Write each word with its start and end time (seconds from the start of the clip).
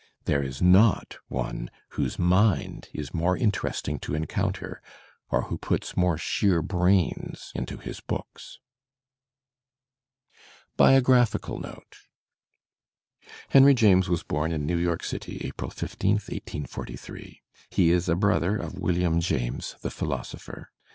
There 0.25 0.41
is 0.41 0.63
not 0.63 1.17
one 1.27 1.69
whose 1.89 2.17
mind 2.17 2.89
is 2.91 3.13
more 3.13 3.37
interesting 3.37 3.99
to 3.99 4.15
encounter, 4.15 4.81
or 5.29 5.43
who 5.43 5.59
puts 5.59 5.95
more 5.95 6.17
sheer 6.17 6.63
brains 6.63 7.51
into 7.53 7.77
his 7.77 7.99
books. 7.99 8.57
BIOGAPmCAL 10.75 11.61
NOTE 11.61 11.97
Henry 13.49 13.75
James 13.75 14.09
was 14.09 14.23
bom 14.23 14.51
in 14.51 14.65
New 14.65 14.77
York 14.79 15.03
City, 15.03 15.37
April 15.43 15.69
15, 15.69 16.13
1843. 16.13 17.41
He 17.69 17.91
is 17.91 18.09
a 18.09 18.15
brother 18.15 18.57
of 18.57 18.79
William 18.79 19.19
James, 19.19 19.75
the 19.83 19.91
philosopher. 19.91 20.71